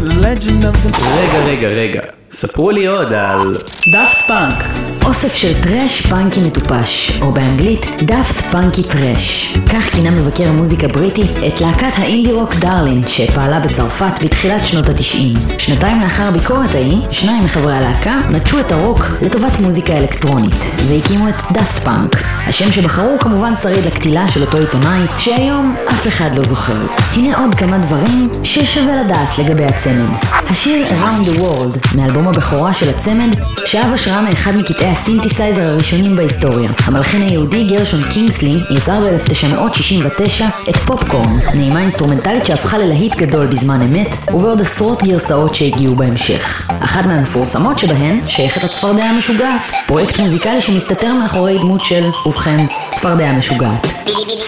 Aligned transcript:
legend 0.00 0.64
of 0.64 0.76
the 0.86 1.04
רגע, 1.16 1.44
רגע, 1.44 1.68
רגע. 1.68 2.00
ספרו 2.32 2.70
לי 2.70 2.86
עוד 2.86 3.12
על... 3.12 3.54
דאפט 3.92 4.26
פאנק. 4.26 4.93
אוסף 5.04 5.34
של 5.34 5.62
טראש 5.62 6.02
פאנקי 6.02 6.40
מטופש, 6.40 7.18
או 7.20 7.32
באנגלית 7.32 7.86
daft 8.02 8.40
punky 8.52 8.82
trash. 8.82 9.54
כך 9.72 9.84
כינה 9.84 10.10
מבקר 10.10 10.52
מוזיקה 10.52 10.88
בריטי 10.88 11.22
את 11.46 11.60
להקת 11.60 11.92
האינדי 11.96 12.32
רוק 12.32 12.54
דרלין, 12.54 13.02
שפעלה 13.06 13.60
בצרפת 13.60 14.24
בתחילת 14.24 14.66
שנות 14.66 14.88
התשעים. 14.88 15.34
שנתיים 15.58 16.00
לאחר 16.00 16.22
הביקורת 16.22 16.74
ההיא, 16.74 16.98
שניים 17.10 17.44
מחברי 17.44 17.76
הלהקה 17.76 18.18
נטשו 18.30 18.60
את 18.60 18.72
הרוק 18.72 19.06
לטובת 19.20 19.60
מוזיקה 19.60 19.98
אלקטרונית, 19.98 20.70
והקימו 20.88 21.28
את 21.28 21.34
דאפט 21.52 21.84
פאנק. 21.84 22.16
השם 22.46 22.72
שבחרו 22.72 23.18
כמובן 23.20 23.52
שריד 23.62 23.84
לקטילה 23.86 24.28
של 24.28 24.42
אותו 24.42 24.58
עיתונאי, 24.58 25.00
שהיום 25.18 25.76
אף 25.88 26.06
אחד 26.06 26.34
לא 26.34 26.42
זוכר. 26.42 26.86
הנה 27.12 27.38
עוד 27.38 27.54
כמה 27.54 27.78
דברים 27.78 28.28
ששווה 28.44 29.02
לדעת 29.02 29.38
לגבי 29.38 29.64
הצמד. 29.64 30.16
השיר 30.50 30.86
Around 30.86 31.26
the 31.26 31.40
World, 31.40 31.96
מאלבום 31.96 32.28
הבכורה 32.28 32.72
של 32.72 32.88
הצמד, 32.88 33.36
שאב 33.66 33.92
השראה 33.92 34.22
מאחד 34.22 34.52
מקטעי 34.56 34.93
הסינתסייזר 34.94 35.62
הראשונים 35.62 36.16
בהיסטוריה. 36.16 36.70
המלחין 36.84 37.22
היהודי 37.22 37.64
גרשון 37.64 38.00
קינגסלי 38.12 38.60
יצר 38.70 39.00
ב-1969 39.00 40.70
את 40.70 40.76
פופקורן, 40.76 41.38
נעימה 41.54 41.80
אינסטרומנטלית 41.80 42.46
שהפכה 42.46 42.78
ללהיט 42.78 43.14
גדול 43.14 43.46
בזמן 43.46 43.82
אמת, 43.82 44.16
ובעוד 44.34 44.60
עשרות 44.60 45.02
גרסאות 45.02 45.54
שהגיעו 45.54 45.96
בהמשך. 45.96 46.70
אחת 46.80 47.06
מהמפורסמות 47.06 47.78
שבהן 47.78 48.20
שייכת 48.28 48.64
הצפרדע 48.64 49.04
המשוגעת, 49.04 49.72
פרויקט 49.86 50.18
מוזיקלי 50.18 50.60
שמסתתר 50.60 51.12
מאחורי 51.12 51.58
דמות 51.58 51.84
של, 51.84 52.10
ובכן, 52.26 52.66
צפרדע 52.90 53.32
משוגעת. 53.32 53.86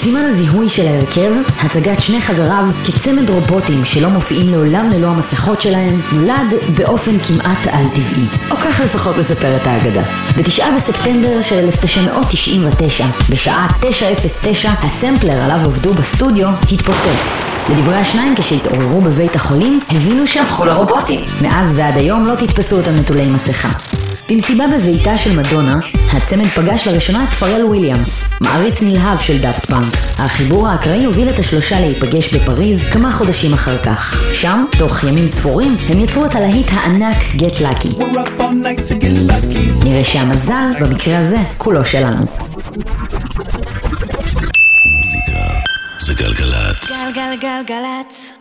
סימן 0.07 0.21
הזיהוי 0.21 0.69
של 0.69 0.87
ההרכב, 0.87 1.33
הצגת 1.63 2.03
שני 2.03 2.21
חבריו 2.21 2.65
כצמד 2.85 3.31
רובוטים 3.31 3.85
שלא 3.85 4.09
מופיעים 4.09 4.49
לעולם 4.49 4.91
ללא 4.91 5.07
המסכות 5.07 5.61
שלהם, 5.61 6.01
נולד 6.13 6.55
באופן 6.77 7.19
כמעט 7.19 7.67
על-טבעי. 7.67 8.27
או 8.51 8.57
כך 8.57 8.81
לפחות 8.85 9.17
מספרת 9.17 9.67
האגדה. 9.67 10.03
בתשעה 10.39 10.77
בספטמבר 10.77 11.43
של 11.43 11.59
1999, 11.59 13.07
בשעה 13.31 13.67
9:09, 13.81 14.69
הסמפלר 14.79 15.43
עליו 15.45 15.57
עבדו 15.65 15.95
בסטודיו 15.95 16.49
התפוצץ. 16.73 17.41
לדברי 17.71 17.97
השניים, 17.97 18.35
כשהתעוררו 18.37 19.01
בבית 19.01 19.37
החולים, 19.37 19.81
הבינו 19.91 20.27
שהפכו 20.27 20.65
לרובוטים. 20.65 21.21
מאז 21.43 21.73
ועד 21.77 21.97
היום 21.97 22.27
לא 22.27 22.35
תתפסו 22.35 22.77
אותם 22.77 22.95
נטולי 22.95 23.27
מסכה. 23.27 24.06
במסיבה 24.31 24.65
בביתה 24.77 25.19
של 25.19 25.37
מדונה, 25.37 25.79
הצמד 26.13 26.47
פגש 26.47 26.89
לראשונה 26.89 27.25
את 27.25 27.29
פארל 27.29 27.65
וויליאמס, 27.65 28.25
מעריץ 28.41 28.83
נלהב 28.83 29.21
של 29.21 29.39
דאפט 29.39 29.67
פאנק. 29.67 29.95
החיבור 30.19 30.69
האקראי 30.69 31.05
הוביל 31.05 31.31
את 31.31 31.39
השלושה 31.39 31.81
להיפגש 31.81 32.35
בפריז 32.35 32.85
כמה 32.93 33.13
חודשים 33.13 33.53
אחר 33.53 33.79
כך. 33.83 34.23
שם, 34.35 34.65
תוך 34.79 35.05
ימים 35.05 35.27
ספורים, 35.27 35.77
הם 35.89 36.01
יצרו 36.01 36.25
את 36.25 36.35
הלהיט 36.35 36.67
הענק 36.71 37.17
Get 37.17 37.61
Lucky. 37.61 38.05
נראה 39.85 40.05
שהמזל, 40.05 40.71
במקרה 40.81 41.19
הזה, 41.19 41.39
כולו 41.59 41.85
שלנו. 41.85 42.27
מוזיקה 44.99 45.39
זה 45.99 46.15
גלגלצ. 46.15 46.93
גלגלגלגלצ. 47.15 48.36